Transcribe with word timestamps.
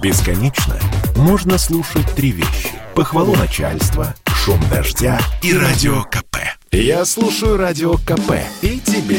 Бесконечно 0.00 0.78
можно 1.16 1.58
слушать 1.58 2.06
три 2.14 2.30
вещи. 2.30 2.70
Похвалу 2.94 3.34
начальства, 3.34 4.14
шум 4.26 4.60
дождя 4.70 5.18
и 5.42 5.52
радио 5.52 6.04
КП. 6.04 6.36
Я 6.70 7.04
слушаю 7.04 7.56
радио 7.56 7.94
КП 7.94 8.34
и 8.62 8.78
тебе 8.78 9.18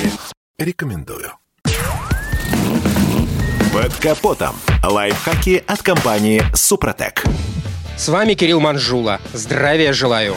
рекомендую. 0.57 1.33
Под 3.73 3.93
капотом. 3.95 4.55
Лайфхаки 4.81 5.61
от 5.67 5.81
компании 5.81 6.43
«Супротек». 6.53 7.25
С 7.97 8.07
вами 8.07 8.33
Кирилл 8.33 8.61
Манжула. 8.61 9.19
Здравия 9.33 9.91
желаю. 9.91 10.35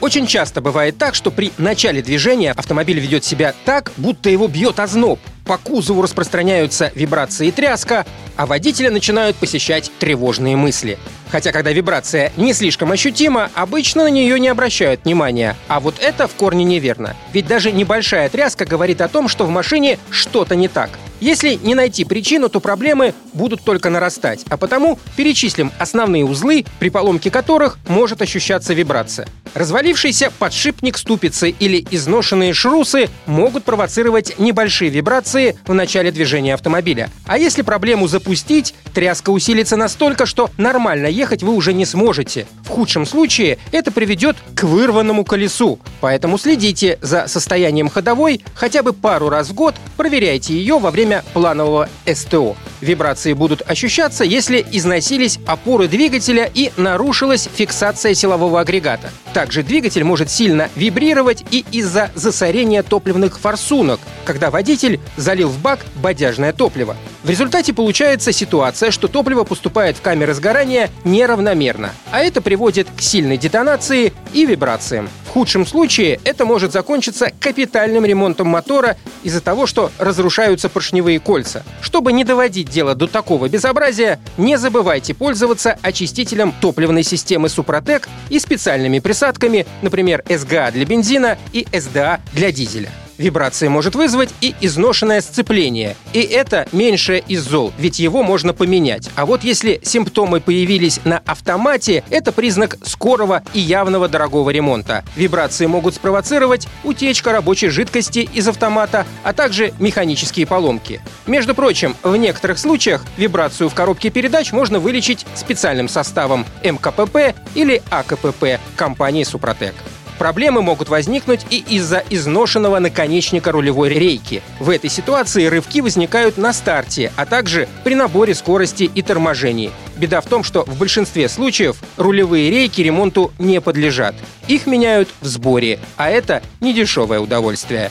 Очень 0.00 0.26
часто 0.26 0.62
бывает 0.62 0.96
так, 0.96 1.14
что 1.14 1.30
при 1.30 1.52
начале 1.58 2.00
движения 2.00 2.52
автомобиль 2.52 2.98
ведет 2.98 3.22
себя 3.22 3.54
так, 3.64 3.92
будто 3.98 4.30
его 4.30 4.48
бьет 4.48 4.80
озноб. 4.80 5.20
По 5.44 5.58
кузову 5.58 6.00
распространяются 6.00 6.90
вибрации 6.94 7.48
и 7.48 7.50
тряска, 7.50 8.06
а 8.36 8.46
водителя 8.46 8.90
начинают 8.90 9.36
посещать 9.36 9.90
тревожные 9.98 10.56
мысли. 10.56 10.98
Хотя, 11.30 11.52
когда 11.52 11.72
вибрация 11.72 12.32
не 12.36 12.54
слишком 12.54 12.92
ощутима, 12.92 13.50
обычно 13.54 14.04
на 14.04 14.10
нее 14.10 14.40
не 14.40 14.48
обращают 14.48 15.04
внимания. 15.04 15.54
А 15.68 15.80
вот 15.80 15.96
это 16.00 16.26
в 16.26 16.34
корне 16.34 16.64
неверно. 16.64 17.14
Ведь 17.32 17.46
даже 17.46 17.70
небольшая 17.70 18.28
тряска 18.28 18.64
говорит 18.64 19.00
о 19.00 19.08
том, 19.08 19.28
что 19.28 19.44
в 19.44 19.50
машине 19.50 19.98
что-то 20.10 20.56
не 20.56 20.68
так. 20.68 20.90
Если 21.20 21.54
не 21.54 21.74
найти 21.74 22.04
причину, 22.04 22.48
то 22.48 22.60
проблемы 22.60 23.12
будут 23.32 23.62
только 23.62 23.90
нарастать, 23.90 24.44
а 24.48 24.56
потому 24.56 24.98
перечислим 25.16 25.72
основные 25.78 26.24
узлы, 26.24 26.64
при 26.78 26.90
поломке 26.90 27.30
которых 27.30 27.78
может 27.88 28.22
ощущаться 28.22 28.74
вибрация. 28.74 29.26
Развалившийся 29.54 30.30
подшипник 30.38 30.96
ступицы 30.96 31.50
или 31.50 31.84
изношенные 31.90 32.54
шрусы 32.54 33.08
могут 33.26 33.64
провоцировать 33.64 34.38
небольшие 34.38 34.90
вибрации 34.90 35.58
в 35.66 35.74
начале 35.74 36.12
движения 36.12 36.54
автомобиля. 36.54 37.10
А 37.26 37.36
если 37.36 37.62
проблему 37.62 38.06
запустить, 38.06 38.74
тряска 38.94 39.30
усилится 39.30 39.76
настолько, 39.76 40.26
что 40.26 40.50
нормально 40.56 41.06
ехать 41.06 41.42
вы 41.42 41.52
уже 41.54 41.72
не 41.72 41.84
сможете. 41.84 42.46
В 42.64 42.68
худшем 42.68 43.06
случае 43.06 43.58
это 43.72 43.90
приведет 43.90 44.36
к 44.54 44.62
вырванному 44.62 45.24
колесу. 45.24 45.80
Поэтому 46.00 46.38
следите 46.38 46.98
за 47.02 47.26
состоянием 47.26 47.88
ходовой 47.88 48.42
хотя 48.54 48.82
бы 48.82 48.92
пару 48.92 49.28
раз 49.28 49.48
в 49.48 49.54
год, 49.54 49.74
проверяйте 49.96 50.54
ее 50.54 50.78
во 50.78 50.90
время 50.90 51.24
планового 51.32 51.88
СТО. 52.06 52.56
Вибрации 52.80 53.32
будут 53.34 53.62
ощущаться, 53.68 54.24
если 54.24 54.64
износились 54.72 55.38
опоры 55.46 55.88
двигателя 55.88 56.50
и 56.52 56.70
нарушилась 56.76 57.48
фиксация 57.52 58.14
силового 58.14 58.60
агрегата. 58.60 59.10
Также 59.34 59.62
двигатель 59.62 60.04
может 60.04 60.30
сильно 60.30 60.70
вибрировать 60.76 61.44
и 61.50 61.64
из-за 61.72 62.10
засорения 62.14 62.82
топливных 62.82 63.38
форсунок, 63.38 64.00
когда 64.24 64.50
водитель 64.50 65.00
залил 65.16 65.48
в 65.48 65.58
бак 65.60 65.80
бодяжное 65.96 66.52
топливо. 66.52 66.96
В 67.22 67.28
результате 67.28 67.72
получается 67.74 68.32
ситуация, 68.32 68.90
что 68.90 69.08
топливо 69.08 69.44
поступает 69.44 69.96
в 69.96 70.00
камеры 70.00 70.34
сгорания 70.34 70.90
неравномерно, 71.04 71.92
а 72.10 72.20
это 72.20 72.40
приводит 72.40 72.88
к 72.96 73.00
сильной 73.00 73.36
детонации 73.36 74.12
и 74.32 74.46
вибрациям. 74.46 75.08
В 75.30 75.32
худшем 75.32 75.64
случае 75.64 76.18
это 76.24 76.44
может 76.44 76.72
закончиться 76.72 77.30
капитальным 77.38 78.04
ремонтом 78.04 78.48
мотора 78.48 78.96
из-за 79.22 79.40
того, 79.40 79.68
что 79.68 79.92
разрушаются 80.00 80.68
поршневые 80.68 81.20
кольца. 81.20 81.62
Чтобы 81.80 82.12
не 82.12 82.24
доводить 82.24 82.68
дело 82.68 82.96
до 82.96 83.06
такого 83.06 83.48
безобразия, 83.48 84.18
не 84.38 84.58
забывайте 84.58 85.14
пользоваться 85.14 85.78
очистителем 85.82 86.52
топливной 86.60 87.04
системы 87.04 87.48
Супротек 87.48 88.08
и 88.28 88.40
специальными 88.40 88.98
присадками, 88.98 89.66
например, 89.82 90.24
СГА 90.28 90.72
для 90.72 90.84
бензина 90.84 91.38
и 91.52 91.64
СДА 91.78 92.20
для 92.32 92.50
дизеля. 92.50 92.90
Вибрация 93.20 93.68
может 93.68 93.94
вызвать 93.96 94.30
и 94.40 94.54
изношенное 94.62 95.20
сцепление. 95.20 95.94
И 96.14 96.22
это 96.22 96.66
меньшее 96.72 97.20
из 97.20 97.42
зол, 97.42 97.70
ведь 97.76 97.98
его 97.98 98.22
можно 98.22 98.54
поменять. 98.54 99.10
А 99.14 99.26
вот 99.26 99.44
если 99.44 99.78
симптомы 99.82 100.40
появились 100.40 101.00
на 101.04 101.18
автомате, 101.18 102.02
это 102.08 102.32
признак 102.32 102.78
скорого 102.82 103.42
и 103.52 103.60
явного 103.60 104.08
дорогого 104.08 104.48
ремонта. 104.48 105.04
Вибрации 105.16 105.66
могут 105.66 105.96
спровоцировать 105.96 106.66
утечка 106.82 107.30
рабочей 107.30 107.68
жидкости 107.68 108.20
из 108.20 108.48
автомата, 108.48 109.06
а 109.22 109.34
также 109.34 109.74
механические 109.78 110.46
поломки. 110.46 111.02
Между 111.26 111.54
прочим, 111.54 111.96
в 112.02 112.16
некоторых 112.16 112.58
случаях 112.58 113.04
вибрацию 113.18 113.68
в 113.68 113.74
коробке 113.74 114.08
передач 114.08 114.50
можно 114.50 114.78
вылечить 114.78 115.26
специальным 115.34 115.90
составом 115.90 116.46
МКПП 116.64 117.34
или 117.54 117.82
АКПП 117.90 118.58
компании 118.76 119.24
«Супротек». 119.24 119.74
Проблемы 120.20 120.60
могут 120.60 120.90
возникнуть 120.90 121.46
и 121.48 121.64
из-за 121.66 122.04
изношенного 122.10 122.78
наконечника 122.78 123.52
рулевой 123.52 123.88
рейки. 123.88 124.42
В 124.58 124.68
этой 124.68 124.90
ситуации 124.90 125.46
рывки 125.46 125.80
возникают 125.80 126.36
на 126.36 126.52
старте, 126.52 127.10
а 127.16 127.24
также 127.24 127.68
при 127.84 127.94
наборе 127.94 128.34
скорости 128.34 128.82
и 128.82 129.00
торможении. 129.00 129.70
Беда 129.96 130.20
в 130.20 130.26
том, 130.26 130.44
что 130.44 130.64
в 130.66 130.78
большинстве 130.78 131.26
случаев 131.30 131.78
рулевые 131.96 132.50
рейки 132.50 132.82
ремонту 132.82 133.32
не 133.38 133.62
подлежат. 133.62 134.14
Их 134.46 134.66
меняют 134.66 135.08
в 135.22 135.26
сборе, 135.26 135.78
а 135.96 136.10
это 136.10 136.42
недешевое 136.60 137.18
удовольствие. 137.18 137.90